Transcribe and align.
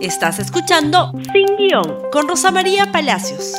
Estás 0.00 0.38
escuchando 0.38 1.10
Sin 1.32 1.56
Guión 1.56 2.08
con 2.12 2.28
Rosa 2.28 2.52
María 2.52 2.92
Palacios. 2.92 3.54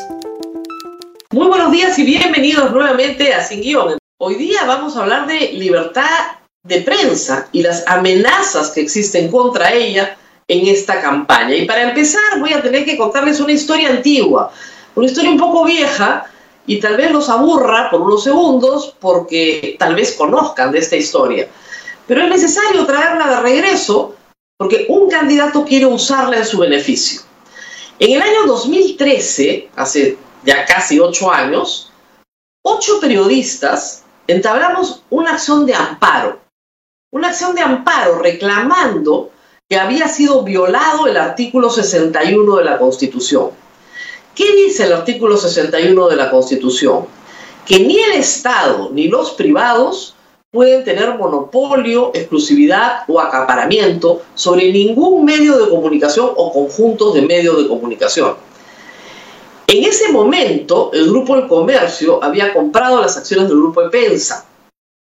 Muy 1.31 1.47
buenos 1.47 1.69
días 1.69 1.99
y 1.99 2.05
bienvenidos 2.05 2.71
nuevamente 2.71 3.33
a 3.33 3.43
Sin 3.43 3.59
Guión. 3.59 3.97
Hoy 4.17 4.35
día 4.35 4.63
vamos 4.65 4.95
a 4.95 5.01
hablar 5.01 5.27
de 5.27 5.51
libertad 5.51 6.37
de 6.63 6.79
prensa 6.79 7.49
y 7.51 7.61
las 7.61 7.85
amenazas 7.87 8.71
que 8.71 8.79
existen 8.79 9.29
contra 9.29 9.73
ella 9.73 10.17
en 10.47 10.67
esta 10.67 11.01
campaña. 11.01 11.55
Y 11.55 11.65
para 11.65 11.89
empezar 11.89 12.39
voy 12.39 12.53
a 12.53 12.61
tener 12.61 12.85
que 12.85 12.97
contarles 12.97 13.41
una 13.41 13.51
historia 13.51 13.89
antigua, 13.89 14.49
una 14.95 15.07
historia 15.07 15.31
un 15.31 15.39
poco 15.39 15.65
vieja 15.65 16.25
y 16.65 16.79
tal 16.79 16.95
vez 16.95 17.11
los 17.11 17.27
aburra 17.27 17.89
por 17.89 17.99
unos 17.99 18.23
segundos 18.23 18.95
porque 19.01 19.75
tal 19.77 19.93
vez 19.93 20.13
conozcan 20.13 20.71
de 20.71 20.79
esta 20.79 20.95
historia. 20.95 21.49
Pero 22.07 22.21
es 22.23 22.29
necesario 22.29 22.85
traerla 22.85 23.27
de 23.27 23.39
regreso 23.41 24.15
porque 24.59 24.87
un 24.89 25.09
candidato 25.09 25.63
quiere 25.63 25.85
usarla 25.85 26.35
en 26.35 26.45
su 26.45 26.57
beneficio. 26.57 27.21
En 27.97 28.11
el 28.11 28.21
año 28.21 28.45
2013, 28.45 29.69
hace 29.73 30.17
ya 30.43 30.65
casi 30.65 30.99
ocho 30.99 31.31
años, 31.31 31.93
ocho 32.61 32.99
periodistas 32.99 34.03
entablamos 34.27 35.01
una 35.09 35.35
acción 35.35 35.65
de 35.65 35.73
amparo, 35.73 36.41
una 37.13 37.29
acción 37.29 37.55
de 37.55 37.61
amparo 37.61 38.19
reclamando 38.19 39.31
que 39.69 39.77
había 39.77 40.09
sido 40.09 40.43
violado 40.43 41.07
el 41.07 41.15
artículo 41.15 41.69
61 41.69 42.57
de 42.57 42.65
la 42.65 42.77
Constitución. 42.77 43.51
¿Qué 44.35 44.55
dice 44.57 44.83
el 44.83 44.91
artículo 44.91 45.37
61 45.37 46.09
de 46.09 46.15
la 46.17 46.29
Constitución? 46.29 47.05
Que 47.65 47.79
ni 47.79 47.97
el 47.97 48.11
Estado 48.11 48.89
ni 48.91 49.07
los 49.07 49.31
privados 49.31 50.15
pueden 50.51 50.83
tener 50.83 51.15
monopolio, 51.15 52.11
exclusividad 52.13 53.03
o 53.07 53.19
acaparamiento 53.19 54.23
sobre 54.33 54.71
ningún 54.71 55.23
medio 55.23 55.57
de 55.57 55.69
comunicación 55.69 56.31
o 56.35 56.51
conjuntos 56.51 57.13
de 57.13 57.21
medios 57.21 57.57
de 57.57 57.67
comunicación. 57.67 58.35
En 59.67 59.83
ese 59.83 60.11
momento, 60.11 60.89
el 60.93 61.07
Grupo 61.09 61.35
El 61.35 61.47
Comercio 61.47 62.23
había 62.23 62.51
comprado 62.53 62.99
las 62.99 63.15
acciones 63.17 63.47
del 63.47 63.57
Grupo 63.57 63.83
de 63.83 63.89
Pensa 63.89 64.47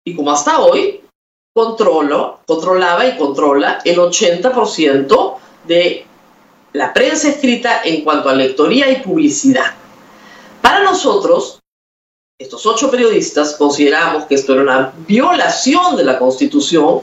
y 0.05 0.15
como 0.15 0.31
hasta 0.31 0.59
hoy, 0.59 1.01
controlaba 1.53 3.05
y 3.07 3.17
controla 3.17 3.79
el 3.85 3.97
80% 3.97 5.35
de 5.65 6.05
la 6.73 6.93
prensa 6.93 7.29
escrita 7.29 7.81
en 7.83 8.03
cuanto 8.03 8.29
a 8.29 8.35
lectoría 8.35 8.91
y 8.91 9.01
publicidad. 9.01 9.73
Para 10.61 10.83
nosotros, 10.83 11.58
estos 12.39 12.65
ocho 12.65 12.89
periodistas 12.89 13.55
consideramos 13.55 14.23
que 14.23 14.35
esto 14.35 14.53
era 14.53 14.61
una 14.61 14.93
violación 15.05 15.97
de 15.97 16.05
la 16.05 16.17
Constitución 16.17 17.01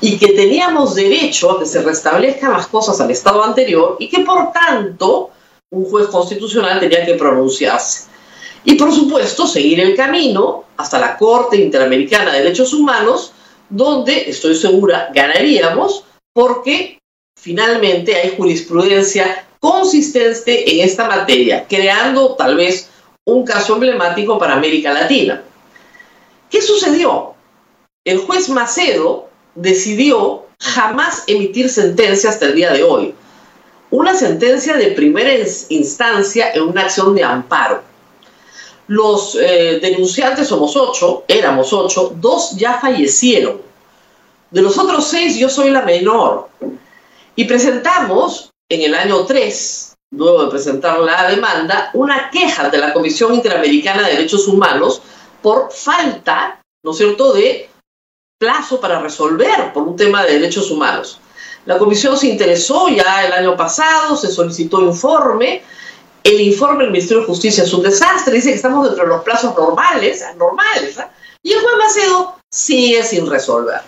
y 0.00 0.18
que 0.18 0.32
teníamos 0.32 0.96
derecho 0.96 1.52
a 1.52 1.60
que 1.60 1.66
se 1.66 1.82
restablezcan 1.82 2.52
las 2.52 2.66
cosas 2.66 3.00
al 3.00 3.12
estado 3.12 3.44
anterior 3.44 3.96
y 4.00 4.08
que 4.08 4.24
por 4.24 4.52
tanto 4.52 5.30
un 5.70 5.84
juez 5.84 6.08
constitucional 6.08 6.80
tenía 6.80 7.06
que 7.06 7.14
pronunciarse. 7.14 8.08
Y 8.64 8.74
por 8.74 8.92
supuesto 8.92 9.46
seguir 9.46 9.78
el 9.78 9.94
camino 9.94 10.64
hasta 10.76 10.98
la 10.98 11.16
Corte 11.16 11.56
Interamericana 11.56 12.32
de 12.32 12.40
Derechos 12.40 12.74
Humanos, 12.74 13.32
donde 13.70 14.28
estoy 14.28 14.56
segura 14.56 15.10
ganaríamos 15.14 16.04
porque 16.32 16.98
finalmente 17.40 18.16
hay 18.16 18.34
jurisprudencia 18.36 19.46
consistente 19.60 20.74
en 20.74 20.84
esta 20.84 21.06
materia, 21.06 21.66
creando 21.68 22.34
tal 22.34 22.56
vez 22.56 22.88
un 23.24 23.44
caso 23.44 23.74
emblemático 23.74 24.38
para 24.38 24.54
América 24.54 24.92
Latina. 24.92 25.42
¿Qué 26.50 26.60
sucedió? 26.60 27.34
El 28.04 28.18
juez 28.18 28.48
Macedo 28.48 29.28
decidió 29.54 30.46
jamás 30.58 31.24
emitir 31.26 31.68
sentencia 31.70 32.30
hasta 32.30 32.46
el 32.46 32.54
día 32.54 32.72
de 32.72 32.82
hoy. 32.82 33.14
Una 33.90 34.14
sentencia 34.14 34.74
de 34.74 34.88
primera 34.92 35.32
instancia 35.68 36.52
en 36.52 36.62
una 36.62 36.82
acción 36.82 37.14
de 37.14 37.22
amparo. 37.22 37.82
Los 38.88 39.36
eh, 39.36 39.78
denunciantes 39.80 40.48
somos 40.48 40.76
ocho, 40.76 41.24
éramos 41.28 41.72
ocho, 41.72 42.12
dos 42.16 42.56
ya 42.56 42.80
fallecieron. 42.80 43.60
De 44.50 44.62
los 44.62 44.76
otros 44.78 45.06
seis 45.06 45.38
yo 45.38 45.48
soy 45.48 45.70
la 45.70 45.82
menor. 45.82 46.48
Y 47.36 47.44
presentamos 47.44 48.50
en 48.68 48.82
el 48.82 48.94
año 48.94 49.24
3 49.24 49.91
luego 50.12 50.44
de 50.44 50.50
presentar 50.50 51.00
la 51.00 51.28
demanda, 51.28 51.90
una 51.94 52.30
queja 52.30 52.68
de 52.68 52.78
la 52.78 52.92
Comisión 52.92 53.34
Interamericana 53.34 54.06
de 54.06 54.16
Derechos 54.16 54.46
Humanos 54.46 55.02
por 55.40 55.72
falta, 55.72 56.60
¿no 56.84 56.92
es 56.92 56.96
cierto?, 56.98 57.32
de 57.32 57.68
plazo 58.38 58.80
para 58.80 59.00
resolver 59.00 59.72
por 59.72 59.84
un 59.84 59.96
tema 59.96 60.24
de 60.24 60.34
derechos 60.34 60.70
humanos. 60.70 61.20
La 61.64 61.78
comisión 61.78 62.16
se 62.16 62.26
interesó 62.26 62.88
ya 62.88 63.24
el 63.24 63.32
año 63.32 63.56
pasado, 63.56 64.16
se 64.16 64.32
solicitó 64.32 64.80
informe. 64.80 65.62
El 66.24 66.40
informe 66.40 66.82
del 66.82 66.92
Ministerio 66.92 67.20
de 67.20 67.28
Justicia 67.28 67.62
es 67.62 67.72
un 67.72 67.82
desastre, 67.82 68.34
dice 68.34 68.50
que 68.50 68.56
estamos 68.56 68.84
dentro 68.84 69.04
de 69.04 69.10
los 69.10 69.22
plazos 69.22 69.56
normales, 69.56 70.24
normales, 70.36 70.98
¿ah? 70.98 71.10
y 71.42 71.52
el 71.52 71.60
juez 71.60 71.74
Macedo 71.78 72.36
sigue 72.50 73.04
sin 73.04 73.28
resolver. 73.28 73.80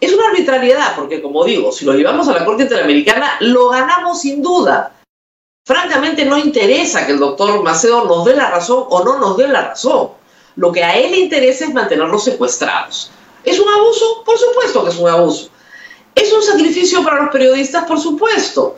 Es 0.00 0.12
una 0.12 0.28
arbitrariedad, 0.28 0.94
porque 0.94 1.22
como 1.22 1.44
digo, 1.44 1.72
si 1.72 1.86
lo 1.86 1.94
llevamos 1.94 2.28
a 2.28 2.34
la 2.34 2.44
Corte 2.44 2.64
Interamericana, 2.64 3.36
lo 3.40 3.70
ganamos 3.70 4.20
sin 4.20 4.42
duda. 4.42 4.95
Francamente 5.66 6.24
no 6.24 6.38
interesa 6.38 7.06
que 7.06 7.12
el 7.12 7.18
doctor 7.18 7.60
Macedo 7.60 8.04
nos 8.04 8.24
dé 8.24 8.36
la 8.36 8.50
razón 8.52 8.84
o 8.88 9.02
no 9.02 9.18
nos 9.18 9.36
dé 9.36 9.48
la 9.48 9.62
razón. 9.62 10.10
Lo 10.54 10.70
que 10.70 10.84
a 10.84 10.96
él 10.96 11.10
le 11.10 11.18
interesa 11.18 11.64
es 11.64 11.74
mantenerlos 11.74 12.22
secuestrados. 12.22 13.10
¿Es 13.42 13.58
un 13.58 13.68
abuso? 13.68 14.22
Por 14.24 14.38
supuesto 14.38 14.84
que 14.84 14.90
es 14.90 14.96
un 14.96 15.08
abuso. 15.08 15.50
¿Es 16.14 16.32
un 16.32 16.40
sacrificio 16.40 17.02
para 17.02 17.20
los 17.20 17.32
periodistas? 17.32 17.84
Por 17.84 17.98
supuesto. 17.98 18.76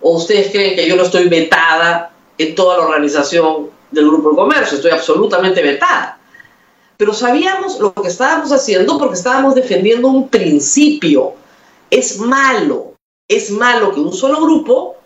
¿O 0.00 0.16
ustedes 0.16 0.50
creen 0.50 0.76
que 0.76 0.88
yo 0.88 0.96
no 0.96 1.02
estoy 1.02 1.28
vetada 1.28 2.10
en 2.38 2.54
toda 2.54 2.78
la 2.78 2.84
organización 2.86 3.68
del 3.90 4.06
Grupo 4.06 4.30
de 4.30 4.36
Comercio? 4.36 4.76
Estoy 4.76 4.92
absolutamente 4.92 5.62
vetada. 5.62 6.18
Pero 6.96 7.12
sabíamos 7.12 7.78
lo 7.80 7.92
que 7.92 8.08
estábamos 8.08 8.50
haciendo 8.50 8.98
porque 8.98 9.16
estábamos 9.16 9.54
defendiendo 9.54 10.08
un 10.08 10.30
principio. 10.30 11.34
Es 11.90 12.18
malo, 12.18 12.94
es 13.28 13.50
malo 13.50 13.92
que 13.92 14.00
un 14.00 14.14
solo 14.14 14.40
grupo 14.40 14.96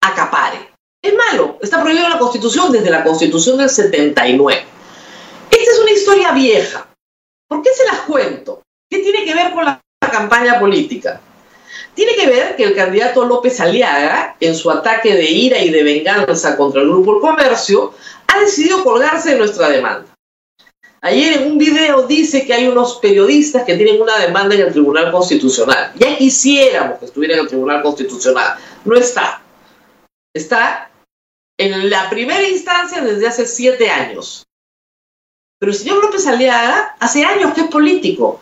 acapare. 0.00 0.67
Es 1.02 1.14
malo, 1.14 1.58
está 1.62 1.80
prohibido 1.80 2.06
en 2.06 2.12
la 2.12 2.18
Constitución 2.18 2.72
desde 2.72 2.90
la 2.90 3.04
Constitución 3.04 3.58
del 3.58 3.70
79. 3.70 4.64
Esta 5.50 5.72
es 5.72 5.78
una 5.78 5.90
historia 5.92 6.32
vieja. 6.32 6.88
¿Por 7.48 7.62
qué 7.62 7.70
se 7.72 7.84
las 7.84 8.00
cuento? 8.00 8.62
¿Qué 8.90 8.98
tiene 8.98 9.24
que 9.24 9.34
ver 9.34 9.52
con 9.52 9.64
la 9.64 9.80
campaña 10.00 10.58
política? 10.58 11.20
Tiene 11.94 12.14
que 12.14 12.26
ver 12.26 12.56
que 12.56 12.64
el 12.64 12.74
candidato 12.74 13.24
López 13.24 13.60
Aliaga, 13.60 14.36
en 14.40 14.54
su 14.54 14.70
ataque 14.70 15.14
de 15.14 15.24
ira 15.24 15.58
y 15.58 15.70
de 15.70 15.82
venganza 15.82 16.56
contra 16.56 16.82
el 16.82 16.88
Grupo 16.88 17.20
Comercio, 17.20 17.94
ha 18.26 18.40
decidido 18.40 18.82
colgarse 18.84 19.32
de 19.32 19.38
nuestra 19.38 19.68
demanda. 19.68 20.06
Ayer 21.00 21.40
en 21.40 21.52
un 21.52 21.58
video 21.58 22.06
dice 22.06 22.44
que 22.44 22.54
hay 22.54 22.66
unos 22.66 22.96
periodistas 22.96 23.62
que 23.64 23.76
tienen 23.76 24.02
una 24.02 24.18
demanda 24.18 24.54
en 24.56 24.62
el 24.62 24.72
Tribunal 24.72 25.12
Constitucional. 25.12 25.92
Ya 25.96 26.16
quisiéramos 26.16 26.98
que 26.98 27.06
estuviera 27.06 27.34
en 27.34 27.40
el 27.40 27.48
Tribunal 27.48 27.82
Constitucional. 27.82 28.56
No 28.84 28.96
está. 28.96 29.42
Está 30.34 30.87
en 31.58 31.90
la 31.90 32.08
primera 32.08 32.48
instancia 32.48 33.02
desde 33.02 33.26
hace 33.26 33.46
siete 33.46 33.90
años. 33.90 34.46
Pero 35.58 35.72
el 35.72 35.78
señor 35.78 36.02
López 36.02 36.26
Aliaga 36.26 36.96
hace 37.00 37.24
años 37.24 37.52
que 37.52 37.62
es 37.62 37.66
político, 37.66 38.40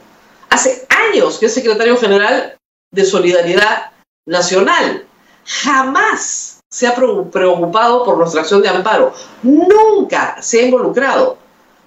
hace 0.51 0.87
años 0.91 1.39
que 1.39 1.47
es 1.47 1.55
secretario 1.55 1.97
general 1.97 2.59
de 2.93 3.05
Solidaridad 3.05 3.91
Nacional. 4.27 5.07
Jamás 5.47 6.61
se 6.71 6.87
ha 6.87 6.95
preocupado 6.95 8.05
por 8.05 8.19
nuestra 8.19 8.43
acción 8.43 8.61
de 8.61 8.69
amparo, 8.69 9.15
nunca 9.43 10.41
se 10.43 10.61
ha 10.61 10.63
involucrado. 10.65 11.39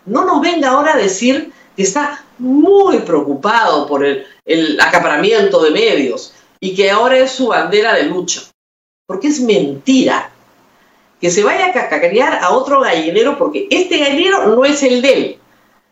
No 0.05 0.25
nos 0.25 0.41
venga 0.41 0.69
ahora 0.69 0.93
a 0.93 0.97
decir 0.97 1.53
que 1.75 1.83
está 1.83 2.25
muy 2.39 2.99
preocupado 2.99 3.85
por 3.85 4.03
el, 4.03 4.25
el 4.45 4.81
acaparamiento 4.81 5.61
de 5.61 5.71
medios 5.71 6.33
y 6.59 6.75
que 6.75 6.89
ahora 6.89 7.19
es 7.19 7.31
su 7.31 7.47
bandera 7.47 7.93
de 7.93 8.05
lucha, 8.05 8.41
porque 9.05 9.27
es 9.27 9.39
mentira 9.41 10.31
que 11.19 11.29
se 11.29 11.43
vaya 11.43 11.67
a 11.67 11.73
cacarear 11.73 12.39
a 12.41 12.51
otro 12.51 12.81
gallinero 12.81 13.37
porque 13.37 13.67
este 13.69 13.97
gallinero 13.97 14.55
no 14.55 14.65
es 14.65 14.81
el 14.83 15.01
de 15.01 15.13
él. 15.13 15.39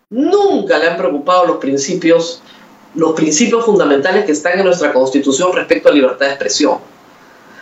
Nunca 0.10 0.78
le 0.78 0.88
han 0.88 0.98
preocupado 0.98 1.46
los 1.46 1.58
principios, 1.58 2.42
los 2.96 3.14
principios 3.14 3.66
fundamentales 3.66 4.26
que 4.26 4.32
están 4.32 4.58
en 4.58 4.66
nuestra 4.66 4.94
Constitución 4.94 5.54
respecto 5.54 5.90
a 5.90 5.92
libertad 5.92 6.28
de 6.28 6.32
expresión. 6.32 6.78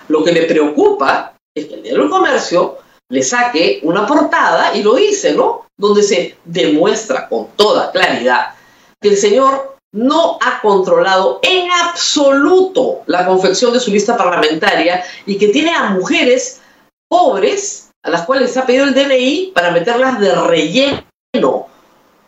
Lo 0.08 0.24
que 0.24 0.32
le 0.32 0.44
preocupa 0.44 1.34
es 1.56 1.66
que 1.66 1.74
el 1.76 1.84
diario 1.84 2.02
del 2.04 2.12
comercio 2.12 2.78
le 3.10 3.24
saque 3.24 3.80
una 3.84 4.06
portada 4.06 4.76
y 4.76 4.84
lo 4.84 4.96
dice, 4.96 5.34
¿no? 5.34 5.66
Donde 5.78 6.04
se 6.04 6.38
demuestra 6.46 7.28
con 7.28 7.48
toda 7.56 7.92
claridad 7.92 8.54
que 9.02 9.10
el 9.10 9.18
señor 9.18 9.76
no 9.92 10.38
ha 10.42 10.62
controlado 10.62 11.40
en 11.42 11.70
absoluto 11.72 13.02
la 13.08 13.26
confección 13.26 13.74
de 13.74 13.80
su 13.80 13.92
lista 13.92 14.18
parlamentaria 14.18 15.04
y 15.26 15.38
que 15.38 15.48
tiene 15.48 15.74
a 15.74 15.92
mujeres 15.92 16.62
pobres 17.07 17.90
a 18.04 18.10
las 18.10 18.25
cuales 18.25 18.52
se 18.52 18.60
ha 18.60 18.66
pedido 18.66 18.86
el 18.86 18.94
DNI 18.94 19.52
para 19.54 19.72
meterlas 19.72 20.19
de 20.19 20.34
relleno, 20.36 21.68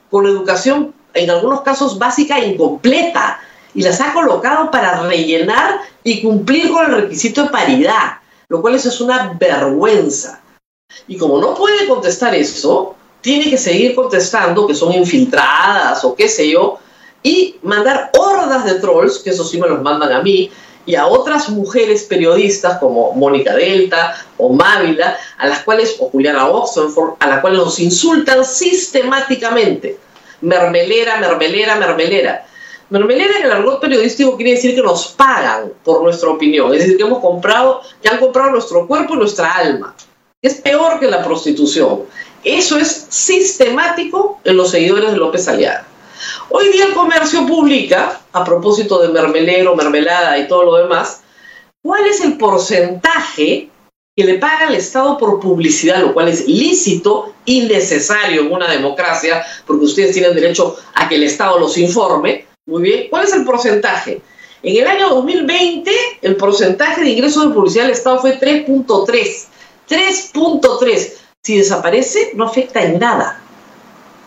con 0.09 0.25
educación 0.25 0.94
en 1.13 1.29
algunos 1.29 1.62
casos 1.62 2.00
básica 2.00 2.39
e 2.39 2.50
incompleta, 2.50 3.39
y 3.74 3.83
las 3.83 4.01
ha 4.01 4.13
colocado 4.13 4.71
para 4.71 5.03
rellenar 5.03 5.81
y 6.03 6.21
cumplir 6.21 6.71
con 6.71 6.85
el 6.85 7.01
requisito 7.01 7.44
de 7.44 7.50
paridad, 7.50 8.18
lo 8.50 8.62
cual 8.62 8.74
eso 8.75 8.89
es 8.89 9.00
una 9.01 9.33
vergüenza. 9.39 10.41
Y 11.07 11.18
como 11.18 11.39
no 11.39 11.53
puede 11.53 11.88
contestar 11.88 12.33
eso, 12.33 12.95
tiene 13.21 13.50
que 13.50 13.57
seguir 13.57 13.94
contestando 13.94 14.65
que 14.65 14.74
son 14.74 14.94
infiltradas 14.94 16.03
o 16.03 16.15
qué 16.15 16.27
sé 16.27 16.50
yo, 16.50 16.79
y 17.21 17.57
mandar 17.62 18.12
hordas 18.18 18.65
de 18.65 18.75
trolls, 18.75 19.19
que 19.19 19.31
eso 19.31 19.44
sí 19.44 19.59
me 19.59 19.68
los 19.68 19.81
mandan 19.81 20.12
a 20.12 20.21
mí, 20.21 20.50
y 20.88 20.95
a 20.95 21.06
otras 21.06 21.50
mujeres 21.50 22.04
periodistas 22.04 22.80
como 22.80 23.12
Mónica 23.12 23.54
Delta 23.54 24.25
o 24.38 24.54
Mávila, 24.54 25.18
a 25.38 25.45
las 25.45 25.60
cuales, 25.60 25.98
o 26.00 26.10
Juliana 26.10 26.48
Oxenford, 26.48 27.16
a 27.19 27.28
las 27.28 27.42
cuales 27.42 27.60
nos 27.60 27.80
insultan 27.80 28.44
sistemáticamente. 28.45 30.00
Mermelera, 30.42 31.18
mermelera, 31.18 31.75
mermelera. 31.75 32.45
Mermelera 32.89 33.38
en 33.38 33.45
el 33.45 33.51
argot 33.51 33.81
periodístico 33.81 34.38
quiere 34.38 34.51
decir 34.51 34.74
que 34.74 34.81
nos 34.81 35.10
pagan 35.10 35.74
por 35.84 36.01
nuestra 36.01 36.30
opinión, 36.30 36.74
es 36.74 36.80
decir, 36.80 36.95
que 36.95 37.04
hemos 37.04 37.19
comprado, 37.19 37.81
que 38.01 38.07
han 38.07 38.18
comprado 38.18 38.51
nuestro 38.51 38.88
cuerpo 38.88 39.16
y 39.16 39.18
nuestra 39.18 39.56
alma. 39.56 39.94
Es 40.42 40.56
peor 40.56 41.01
que 41.01 41.07
la 41.07 41.22
prostitución. 41.22 42.04
Eso 42.45 42.78
es 42.78 43.07
sistemático 43.10 44.39
en 44.45 44.56
los 44.56 44.72
seguidores 44.72 45.12
de 45.12 45.18
López 45.18 45.50
Aliaga. 45.50 45.86
Hoy 46.49 46.69
día 46.69 46.85
el 46.85 46.94
comercio 46.94 47.45
publica, 47.45 48.21
a 48.31 48.44
propósito 48.45 49.01
de 49.01 49.09
mermelero, 49.09 49.75
mermelada 49.75 50.38
y 50.38 50.47
todo 50.47 50.63
lo 50.63 50.75
demás, 50.77 51.21
cuál 51.83 52.05
es 52.05 52.21
el 52.21 52.38
porcentaje 52.38 53.69
que 54.15 54.23
le 54.23 54.35
paga 54.35 54.67
el 54.69 54.75
Estado 54.75 55.17
por 55.17 55.41
publicidad, 55.41 55.99
lo 55.99 56.13
cual 56.13 56.29
es 56.29 56.47
lícito 56.47 57.33
y 57.44 57.61
necesario 57.61 58.41
en 58.41 58.51
una 58.51 58.71
democracia, 58.71 59.45
porque 59.65 59.85
ustedes 59.85 60.13
tienen 60.13 60.33
derecho 60.33 60.77
a 60.95 61.09
que 61.09 61.15
el 61.15 61.23
Estado 61.23 61.59
los 61.59 61.77
informe. 61.77 62.45
Muy 62.65 62.81
bien, 62.81 63.07
¿cuál 63.09 63.25
es 63.25 63.33
el 63.33 63.43
porcentaje? 63.43 64.21
En 64.63 64.77
el 64.77 64.88
año 64.88 65.09
2020, 65.09 65.91
el 66.21 66.35
porcentaje 66.38 67.01
de 67.01 67.09
ingresos 67.09 67.47
de 67.47 67.53
publicidad 67.53 67.83
del 67.83 67.93
Estado 67.93 68.19
fue 68.19 68.39
3.3. 68.39 69.45
3.3. 69.89 71.13
Si 71.43 71.57
desaparece, 71.57 72.31
no 72.35 72.45
afecta 72.45 72.81
en 72.81 73.00
nada. 73.00 73.41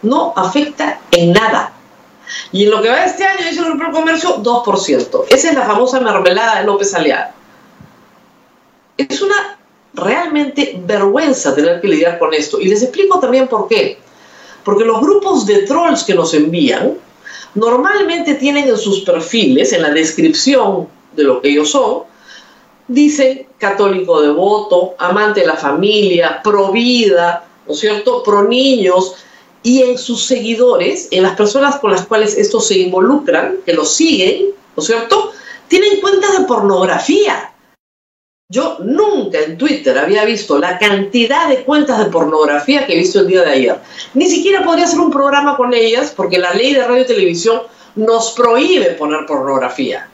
No 0.02 0.34
afecta 0.37 1.00
en 1.11 1.32
nada. 1.32 1.80
Y 2.53 2.65
en 2.65 2.71
lo 2.71 2.82
que 2.82 2.88
va 2.88 3.05
este 3.05 3.25
año, 3.25 3.38
dice 3.49 3.61
el 3.61 3.77
Grupo 3.77 3.93
Comercio, 3.93 4.43
2%. 4.43 5.25
Esa 5.29 5.49
es 5.49 5.55
la 5.55 5.67
famosa 5.67 6.00
mermelada 6.00 6.61
de 6.61 6.67
López 6.67 6.94
Aliaga. 6.94 7.35
Es 8.97 9.21
una 9.23 9.59
realmente 9.94 10.81
vergüenza 10.85 11.55
tener 11.55 11.81
que 11.81 11.88
lidiar 11.88 12.19
con 12.19 12.32
esto. 12.35 12.61
Y 12.61 12.67
les 12.67 12.82
explico 12.82 13.19
también 13.19 13.49
por 13.49 13.69
qué. 13.69 13.99
Porque 14.65 14.85
los 14.85 15.00
grupos 15.00 15.47
de 15.47 15.62
trolls 15.62 16.05
que 16.05 16.15
nos 16.15 16.35
envían 16.35 16.94
normalmente 17.55 18.35
tienen 18.35 18.69
en 18.69 18.76
sus 18.76 19.00
perfiles, 19.00 19.73
en 19.73 19.83
la 19.83 19.91
descripción 19.91 20.88
de 21.12 21.25
lo 21.25 21.41
que 21.41 21.49
ellos 21.49 21.71
son, 21.71 22.05
dicen 22.87 23.47
católico 23.59 24.21
devoto, 24.21 24.94
amante 24.99 25.41
de 25.41 25.47
la 25.47 25.56
familia, 25.56 26.41
pro 26.43 26.71
vida, 26.71 27.44
¿no 27.67 27.73
es 27.73 27.81
cierto? 27.81 28.23
Pro 28.23 28.44
niños, 28.44 29.15
y 29.62 29.83
en 29.83 29.99
sus 29.99 30.25
seguidores, 30.25 31.09
en 31.11 31.23
las 31.23 31.37
personas 31.37 31.77
con 31.77 31.91
las 31.91 32.07
cuales 32.07 32.37
estos 32.37 32.67
se 32.67 32.79
involucran, 32.79 33.57
que 33.65 33.75
los 33.75 33.95
siguen, 33.95 34.51
¿no 34.77 34.83
es 34.83 34.87
cierto? 34.87 35.33
Tienen 35.69 36.01
cuentas 36.01 36.39
de 36.39 36.45
pornografía. 36.45 37.53
Yo 38.53 38.79
nunca 38.81 39.39
en 39.39 39.57
Twitter 39.59 39.97
había 39.97 40.25
visto 40.25 40.59
la 40.59 40.79
cantidad 40.79 41.49
de 41.49 41.62
cuentas 41.62 41.99
de 41.99 42.07
pornografía 42.07 42.85
que 42.85 42.95
he 42.95 42.99
visto 42.99 43.21
el 43.21 43.29
día 43.29 43.43
de 43.43 43.51
ayer. 43.51 43.79
Ni 44.15 44.29
siquiera 44.29 44.65
podría 44.65 44.87
hacer 44.87 44.99
un 44.99 45.12
programa 45.12 45.57
con 45.57 45.73
ellas 45.73 46.12
porque 46.17 46.39
la 46.39 46.53
ley 46.55 46.75
de 46.75 46.85
radio 46.85 47.03
y 47.03 47.07
televisión 47.07 47.62
nos 47.95 48.33
prohíbe 48.33 48.87
poner 48.93 49.25
pornografía. 49.27 50.09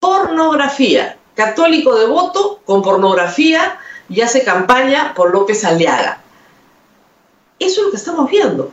Pornografía. 0.00 1.16
Católico 1.36 1.94
devoto 1.96 2.60
con 2.64 2.82
pornografía 2.82 3.78
y 4.08 4.20
hace 4.20 4.42
campaña 4.42 5.14
por 5.14 5.32
López 5.32 5.64
Aliaga. 5.64 6.23
Eso 7.58 7.80
es 7.80 7.84
lo 7.86 7.90
que 7.90 7.96
estamos 7.96 8.30
viendo. 8.30 8.70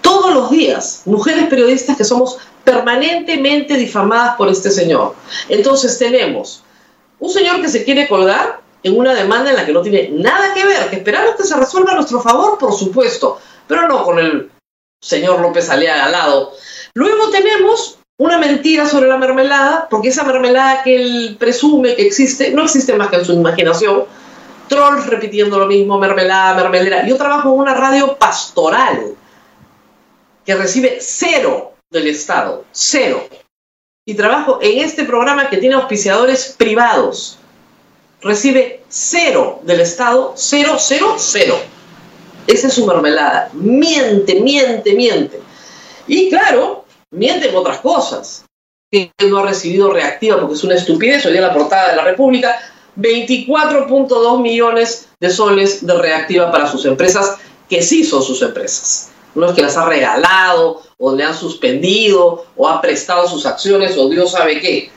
Todos 0.00 0.34
los 0.34 0.50
días, 0.50 1.02
mujeres 1.04 1.46
periodistas 1.48 1.96
que 1.96 2.04
somos 2.04 2.38
permanentemente 2.64 3.74
difamadas 3.74 4.36
por 4.36 4.48
este 4.48 4.70
señor. 4.70 5.14
Entonces 5.48 5.98
tenemos 5.98 6.62
un 7.18 7.30
señor 7.30 7.60
que 7.60 7.68
se 7.68 7.84
quiere 7.84 8.08
colgar 8.08 8.60
en 8.82 8.96
una 8.96 9.14
demanda 9.14 9.50
en 9.50 9.56
la 9.56 9.66
que 9.66 9.72
no 9.72 9.82
tiene 9.82 10.10
nada 10.12 10.54
que 10.54 10.64
ver, 10.64 10.90
que 10.90 10.96
esperamos 10.96 11.36
que 11.36 11.44
se 11.44 11.56
resuelva 11.56 11.92
a 11.92 11.96
nuestro 11.96 12.20
favor, 12.20 12.58
por 12.58 12.72
supuesto, 12.72 13.38
pero 13.66 13.88
no 13.88 14.04
con 14.04 14.18
el 14.18 14.50
señor 15.00 15.40
López 15.40 15.68
Aliaga 15.70 16.04
al 16.04 16.12
lado. 16.12 16.52
Luego 16.94 17.30
tenemos 17.30 17.98
una 18.18 18.38
mentira 18.38 18.86
sobre 18.86 19.08
la 19.08 19.18
mermelada, 19.18 19.88
porque 19.90 20.08
esa 20.08 20.24
mermelada 20.24 20.82
que 20.82 20.96
él 20.96 21.36
presume 21.38 21.94
que 21.96 22.06
existe, 22.06 22.52
no 22.52 22.64
existe 22.64 22.94
más 22.94 23.08
que 23.08 23.16
en 23.16 23.24
su 23.24 23.32
imaginación, 23.32 24.04
trolls 24.68 25.06
repitiendo 25.06 25.58
lo 25.58 25.66
mismo, 25.66 25.98
mermelada, 25.98 26.54
mermelera. 26.54 27.06
Yo 27.06 27.16
trabajo 27.16 27.52
en 27.52 27.60
una 27.60 27.74
radio 27.74 28.16
pastoral 28.16 29.14
que 30.44 30.54
recibe 30.54 30.98
cero 31.00 31.74
del 31.90 32.08
Estado, 32.08 32.64
cero. 32.72 33.26
Y 34.06 34.14
trabajo 34.14 34.60
en 34.62 34.78
este 34.84 35.04
programa 35.04 35.50
que 35.50 35.56
tiene 35.56 35.74
auspiciadores 35.74 36.54
privados. 36.56 37.38
Recibe 38.22 38.84
cero 38.88 39.60
del 39.64 39.80
Estado, 39.80 40.34
cero, 40.36 40.76
cero, 40.78 41.16
cero. 41.18 41.58
Esa 42.46 42.68
es 42.68 42.74
su 42.74 42.86
mermelada. 42.86 43.50
Miente, 43.52 44.40
miente, 44.40 44.94
miente. 44.94 45.40
Y 46.06 46.28
claro, 46.28 46.84
miente 47.10 47.48
en 47.48 47.56
otras 47.56 47.80
cosas. 47.80 48.44
Que 48.88 49.10
no 49.28 49.38
ha 49.38 49.46
recibido 49.46 49.92
reactiva 49.92 50.38
porque 50.38 50.54
es 50.54 50.62
una 50.62 50.76
estupidez. 50.76 51.26
Hoy 51.26 51.32
día 51.32 51.40
la 51.40 51.52
portada 51.52 51.90
de 51.90 51.96
la 51.96 52.04
República 52.04 52.56
24.2 52.98 54.40
millones 54.40 55.08
de 55.20 55.30
soles 55.30 55.86
de 55.86 55.94
reactiva 55.94 56.50
para 56.50 56.70
sus 56.70 56.84
empresas, 56.84 57.36
que 57.68 57.82
sí 57.82 58.04
son 58.04 58.22
sus 58.22 58.42
empresas. 58.42 59.10
No 59.34 59.46
es 59.46 59.52
que 59.52 59.62
las 59.62 59.76
ha 59.76 59.86
regalado 59.86 60.82
o 60.98 61.14
le 61.14 61.24
han 61.24 61.34
suspendido 61.34 62.46
o 62.56 62.68
ha 62.68 62.80
prestado 62.80 63.28
sus 63.28 63.44
acciones 63.44 63.96
o 63.98 64.08
Dios 64.08 64.32
sabe 64.32 64.60
qué. 64.60 64.90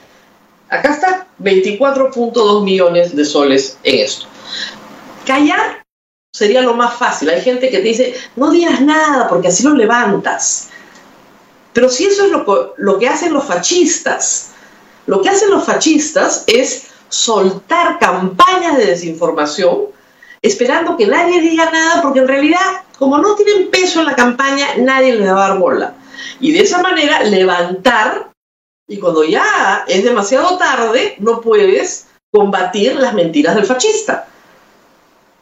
Acá 0.69 0.94
está, 0.94 1.28
24.2 1.42 2.63
millones 2.63 3.16
de 3.16 3.25
soles 3.25 3.78
en 3.84 4.06
esto. 4.06 4.28
Callar 5.25 5.84
sería 6.31 6.62
lo 6.62 6.75
más 6.75 6.94
fácil. 6.94 7.30
Hay 7.30 7.42
gente 7.42 7.69
que 7.69 7.78
te 7.78 7.84
dice, 7.84 8.16
no 8.36 8.52
digas 8.52 8.80
nada 8.81 9.28
porque 9.28 9.50
así 9.50 9.63
lo 9.63 9.74
levantas. 9.74 10.69
Pero 11.74 11.90
si 11.90 12.06
eso 12.06 12.25
es 12.25 12.31
lo, 12.31 12.74
lo 12.78 13.00
que 13.00 13.07
hacen 13.07 13.34
los 13.34 13.45
fascistas, 13.45 14.52
lo 15.06 15.22
que 15.22 15.30
hacen 15.30 15.50
los 15.50 15.66
fascistas 15.66 16.44
es 16.48 16.89
soltar 17.10 18.00
campañas 18.00 18.78
de 18.78 18.86
desinformación 18.86 19.88
esperando 20.42 20.95
que 20.95 21.07
nadie 21.07 21.42
diga 21.42 21.69
nada, 21.69 22.02
porque 22.02 22.19
en 22.19 22.28
realidad, 22.28 22.60
como 22.98 23.18
no 23.18 23.36
tienen 23.36 23.69
peso 23.69 24.00
en 24.00 24.06
la 24.06 24.16
campaña, 24.16 24.68
nadie 24.78 25.16
les 25.16 25.28
va 25.28 25.45
a 25.45 25.50
dar 25.50 25.60
bola. 25.60 25.95
Y 26.40 26.52
de 26.52 26.62
esa 26.62 26.81
manera 26.81 27.24
levantar, 27.24 28.31
y 28.88 28.98
cuando 28.98 29.24
ya 29.24 29.83
es 29.88 30.04
demasiado 30.04 30.57
tarde, 30.57 31.16
no 31.19 31.42
puedes 31.42 32.07
combatir 32.31 32.95
las 32.95 33.14
mentiras 33.14 33.56
del 33.56 33.66
fascista. 33.66 34.28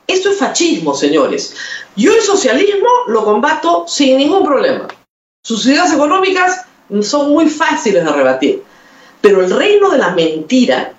Esto 0.08 0.32
es 0.32 0.38
fascismo, 0.38 0.96
señores. 0.96 1.54
Yo 1.96 2.14
el 2.14 2.22
socialismo 2.22 2.90
lo 3.08 3.26
combato 3.26 3.86
sin 3.88 4.18
ningún 4.18 4.44
problema. 4.46 4.88
Sus 5.44 5.66
ideas 5.66 5.94
económicas 5.94 6.66
son 7.02 7.32
muy 7.32 7.50
fáciles 7.50 8.04
de 8.06 8.12
rebatir. 8.12 8.64
Pero 9.22 9.44
el 9.44 9.52
reino 9.52 9.90
de 9.90 9.98
la 9.98 10.12
mentira 10.12 10.94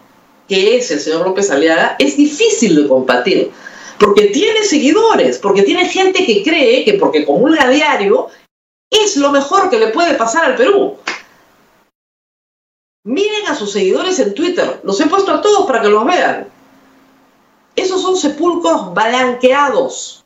que 0.49 0.77
es 0.77 0.91
el 0.91 1.01
señor 1.01 1.27
López 1.27 1.51
Aliaga, 1.51 1.97
es 1.99 2.17
difícil 2.17 2.75
de 2.75 2.89
combatir, 2.89 3.51
porque 3.99 4.27
tiene 4.27 4.65
seguidores, 4.65 5.39
porque 5.39 5.63
tiene 5.63 5.89
gente 5.89 6.25
que 6.25 6.43
cree 6.43 6.85
que 6.85 6.95
porque 6.95 7.27
comulga 7.27 7.69
diario 7.69 8.29
es 8.91 9.17
lo 9.17 9.31
mejor 9.31 9.69
que 9.69 9.79
le 9.79 9.89
puede 9.89 10.15
pasar 10.15 10.45
al 10.45 10.57
Perú. 10.57 10.97
Miren 13.05 13.47
a 13.49 13.55
sus 13.55 13.73
seguidores 13.73 14.19
en 14.19 14.35
Twitter, 14.35 14.81
los 14.83 15.01
he 15.01 15.07
puesto 15.07 15.33
a 15.33 15.41
todos 15.41 15.67
para 15.67 15.83
que 15.83 15.89
los 15.89 16.05
vean. 16.05 16.49
Esos 17.77 18.03
son 18.03 18.17
sepulcros 18.17 18.93
blanqueados. 18.93 20.25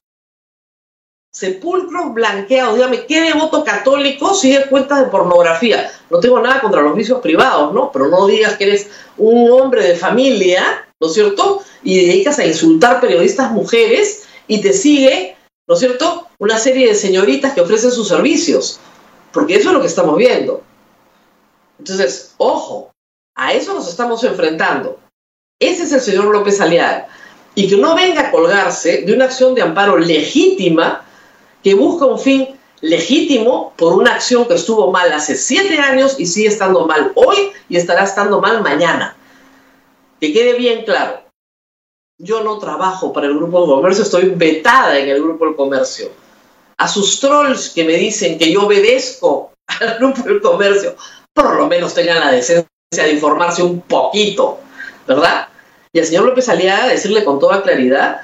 Sepulcros 1.33 2.13
blanqueados. 2.13 2.75
Dígame, 2.75 3.07
¿qué 3.07 3.23
devoto 3.23 3.65
católico 3.65 4.35
sigue 4.35 4.67
cuentas 4.67 5.01
de 5.01 5.07
pornografía? 5.07 5.91
No 6.11 6.21
tengo 6.21 6.39
nada 6.41 6.61
contra 6.61 6.83
los 6.83 6.95
vicios 6.95 7.21
privados, 7.21 7.73
¿no? 7.73 7.91
Pero 7.91 8.09
no 8.09 8.27
digas 8.27 8.57
que 8.59 8.65
eres 8.65 8.91
un 9.17 9.51
hombre 9.51 9.83
de 9.83 9.97
familia, 9.97 10.87
¿no 11.01 11.07
es 11.07 11.15
cierto? 11.15 11.63
Y 11.83 12.07
dedicas 12.07 12.39
a 12.39 12.47
insultar 12.47 13.01
periodistas 13.01 13.51
mujeres 13.51 14.25
y 14.47 14.61
te 14.61 14.75
sigue, 14.75 15.37
¿no 15.67 15.75
es 15.75 15.81
cierto? 15.81 16.29
Una 16.39 16.59
serie 16.59 16.89
de 16.89 16.95
señoritas 16.95 17.55
que 17.55 17.63
ofrecen 17.63 17.93
sus 17.93 18.09
servicios. 18.09 18.79
Porque 19.33 19.57
eso 19.57 19.71
es 19.71 19.75
lo 19.75 19.81
que 19.81 19.87
estamos 19.87 20.19
viendo. 20.19 20.63
Entonces, 21.79 22.35
ojo, 22.37 22.91
a 23.35 23.55
eso 23.55 23.73
nos 23.73 23.89
estamos 23.89 24.23
enfrentando. 24.25 25.01
Ese 25.59 25.85
es 25.85 25.93
el 25.93 26.01
señor 26.03 26.27
López 26.27 26.61
Aliaga. 26.61 27.09
Y 27.55 27.69
que 27.69 27.79
no 27.79 27.95
venga 27.95 28.29
a 28.29 28.31
colgarse 28.31 29.03
de 29.03 29.15
una 29.15 29.25
acción 29.25 29.55
de 29.55 29.63
amparo 29.63 29.97
legítima 29.97 31.07
que 31.63 31.75
busca 31.75 32.07
un 32.07 32.19
fin 32.19 32.49
legítimo 32.81 33.73
por 33.77 33.95
una 33.95 34.15
acción 34.15 34.47
que 34.47 34.55
estuvo 34.55 34.91
mal 34.91 35.13
hace 35.13 35.37
siete 35.37 35.79
años 35.79 36.17
y 36.19 36.27
sigue 36.27 36.49
estando 36.49 36.87
mal 36.87 37.13
hoy 37.15 37.53
y 37.69 37.77
estará 37.77 38.05
estando 38.05 38.41
mal 38.41 38.63
mañana. 38.63 39.17
Que 40.21 40.33
quede 40.33 40.55
bien 40.55 40.85
claro, 40.85 41.23
yo 42.19 42.43
no 42.43 42.59
trabajo 42.59 43.13
para 43.13 43.27
el 43.27 43.35
Grupo 43.35 43.61
del 43.61 43.71
Comercio, 43.71 44.05
estoy 44.05 44.31
vetada 44.31 44.99
en 44.99 45.09
el 45.09 45.23
Grupo 45.23 45.45
del 45.47 45.57
Comercio. 45.57 46.11
A 46.79 46.89
sus 46.89 47.21
trolls 47.21 47.71
que 47.71 47.85
me 47.85 47.95
dicen 47.95 48.39
que 48.39 48.53
yo 48.53 48.67
obedezco 48.67 49.53
al 49.67 49.99
Grupo 49.99 50.23
del 50.23 50.41
Comercio, 50.41 50.97
por 51.33 51.57
lo 51.57 51.67
menos 51.67 51.95
tengan 51.95 52.21
la 52.21 52.31
decencia 52.31 52.69
de 52.93 53.13
informarse 53.13 53.63
un 53.63 53.81
poquito, 53.81 54.59
¿verdad? 55.07 55.49
Y 55.93 55.99
al 55.99 56.07
señor 56.07 56.25
López 56.25 56.49
Aliaga 56.49 56.89
decirle 56.89 57.25
con 57.25 57.39
toda 57.39 57.63
claridad 57.63 58.21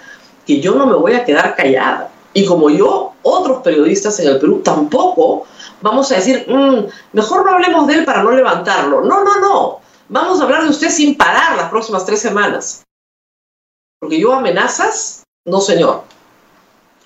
que 0.47 0.61
yo 0.61 0.75
no 0.75 0.87
me 0.87 0.95
voy 0.95 1.15
a 1.15 1.25
quedar 1.25 1.57
callada. 1.57 2.11
Y 2.33 2.47
como 2.47 2.71
yo, 2.71 3.15
otros 3.29 3.63
periodistas 3.63 4.19
en 4.21 4.29
el 4.29 4.39
Perú 4.39 4.61
tampoco 4.65 5.47
vamos 5.81 6.11
a 6.13 6.17
decir, 6.17 6.47
mm, 6.49 6.87
mejor 7.13 7.45
no 7.45 7.53
hablemos 7.53 7.87
de 7.87 7.95
él 7.95 8.05
para 8.05 8.23
no 8.23 8.31
levantarlo. 8.33 9.03
No, 9.03 9.25
no, 9.25 9.41
no. 9.41 9.81
Vamos 10.09 10.41
a 10.41 10.45
hablar 10.45 10.63
de 10.63 10.71
usted 10.71 10.91
sin 10.91 11.17
parar 11.17 11.57
las 11.57 11.71
próximas 11.71 12.05
tres 12.05 12.21
semanas. 12.21 12.85
Porque 14.01 14.19
yo 14.21 14.33
amenazas, 14.33 15.25
no 15.45 15.61
señor. 15.61 16.05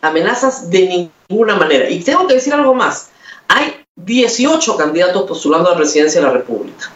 Amenazas 0.01 0.71
de 0.71 1.11
ninguna 1.29 1.57
manera. 1.57 1.89
Y 1.89 2.03
tengo 2.03 2.27
que 2.27 2.35
decir 2.35 2.55
algo 2.55 2.75
más. 2.75 3.11
Hay 3.49 3.85
18 3.97 4.77
candidatos 4.77 5.25
postulando 5.25 5.69
a 5.69 5.73
la 5.73 5.79
presidencia 5.79 6.21
de 6.21 6.27
la 6.27 6.33
República. 6.33 6.91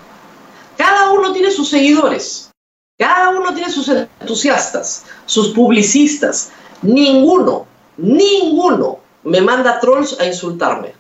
Cada 0.76 1.12
uno 1.12 1.33
tiene 1.33 1.50
sus 1.50 1.68
seguidores. 1.68 2.50
Cada 2.99 3.30
uno 3.30 3.52
tiene 3.52 3.71
sus 3.71 3.88
entusiastas, 3.88 5.04
sus 5.26 5.49
publicistas. 5.49 6.50
Ninguno, 6.83 7.66
ninguno 7.97 9.00
me 9.26 9.40
manda 9.40 9.80
trolls 9.80 10.18
a 10.21 10.25
insultarme, 10.25 10.95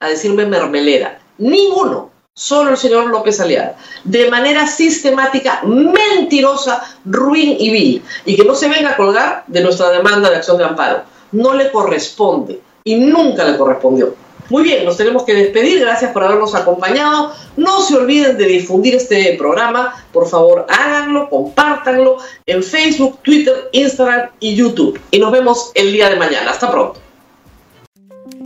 a 0.00 0.08
decirme 0.08 0.44
mermelera. 0.44 1.18
Ninguno. 1.38 2.10
Solo 2.34 2.70
el 2.70 2.76
señor 2.78 3.06
López 3.06 3.40
Aliada. 3.40 3.76
De 4.04 4.30
manera 4.30 4.66
sistemática, 4.66 5.62
mentirosa, 5.64 6.82
ruin 7.04 7.56
y 7.58 7.70
vil. 7.70 8.02
Y 8.24 8.36
que 8.36 8.44
no 8.44 8.54
se 8.54 8.68
venga 8.68 8.90
a 8.90 8.96
colgar 8.96 9.44
de 9.46 9.60
nuestra 9.60 9.90
demanda 9.90 10.30
de 10.30 10.36
acción 10.36 10.56
de 10.56 10.64
amparo. 10.64 11.02
No 11.30 11.52
le 11.52 11.70
corresponde. 11.70 12.60
Y 12.84 12.96
nunca 12.96 13.44
le 13.44 13.58
correspondió. 13.58 14.14
Muy 14.48 14.64
bien, 14.64 14.84
nos 14.84 14.96
tenemos 14.96 15.24
que 15.24 15.34
despedir. 15.34 15.80
Gracias 15.80 16.10
por 16.12 16.24
habernos 16.24 16.54
acompañado. 16.54 17.32
No 17.56 17.82
se 17.82 17.96
olviden 17.96 18.38
de 18.38 18.46
difundir 18.46 18.94
este 18.94 19.34
programa. 19.36 19.94
Por 20.10 20.26
favor, 20.26 20.66
háganlo, 20.68 21.28
compártanlo 21.28 22.16
en 22.46 22.62
Facebook, 22.62 23.18
Twitter, 23.22 23.68
Instagram 23.72 24.30
y 24.40 24.56
YouTube. 24.56 24.98
Y 25.10 25.18
nos 25.18 25.32
vemos 25.32 25.70
el 25.74 25.92
día 25.92 26.08
de 26.08 26.16
mañana. 26.16 26.50
Hasta 26.50 26.70
pronto. 26.70 27.11